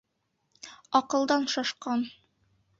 [1.01, 2.05] Аҡылдаш шашҡан!